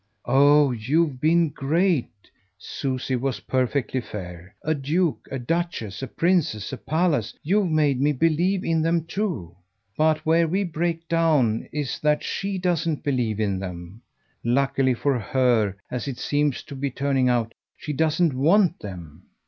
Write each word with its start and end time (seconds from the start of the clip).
"Oh 0.25 0.71
you've 0.71 1.21
been 1.21 1.49
great" 1.49 2.31
Susie 2.57 3.15
was 3.15 3.41
perfectly 3.41 4.01
fair. 4.01 4.55
"A 4.63 4.73
duke, 4.73 5.27
a 5.29 5.37
duchess, 5.37 6.01
a 6.01 6.07
princess, 6.07 6.73
a 6.73 6.77
palace: 6.77 7.37
you've 7.43 7.69
made 7.69 8.01
me 8.01 8.11
believe 8.11 8.65
in 8.65 8.81
them 8.81 9.05
too. 9.05 9.55
But 9.95 10.25
where 10.25 10.47
we 10.47 10.63
break 10.63 11.07
down 11.07 11.69
is 11.71 11.99
that 11.99 12.23
SHE 12.23 12.57
doesn't 12.57 13.03
believe 13.03 13.39
in 13.39 13.59
them. 13.59 14.01
Luckily 14.43 14.95
for 14.95 15.19
her 15.19 15.75
as 15.91 16.07
it 16.07 16.17
seems 16.17 16.63
to 16.63 16.75
be 16.75 16.89
turning 16.89 17.29
out 17.29 17.53
she 17.77 17.93
doesn't 17.93 18.33
want 18.33 18.79
them. 18.79 19.27